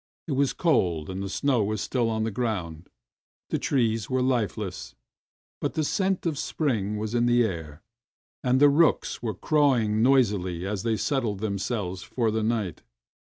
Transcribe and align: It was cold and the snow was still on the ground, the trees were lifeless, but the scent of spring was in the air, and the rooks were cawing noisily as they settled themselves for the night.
It 0.27 0.31
was 0.31 0.51
cold 0.51 1.11
and 1.11 1.21
the 1.21 1.29
snow 1.29 1.63
was 1.63 1.79
still 1.79 2.09
on 2.09 2.23
the 2.23 2.31
ground, 2.31 2.89
the 3.51 3.59
trees 3.59 4.09
were 4.09 4.23
lifeless, 4.23 4.95
but 5.59 5.75
the 5.75 5.83
scent 5.83 6.25
of 6.25 6.39
spring 6.39 6.97
was 6.97 7.13
in 7.13 7.27
the 7.27 7.43
air, 7.43 7.83
and 8.43 8.59
the 8.59 8.67
rooks 8.67 9.21
were 9.21 9.35
cawing 9.35 10.01
noisily 10.01 10.65
as 10.65 10.81
they 10.81 10.97
settled 10.97 11.37
themselves 11.39 12.01
for 12.01 12.31
the 12.31 12.41
night. 12.41 12.81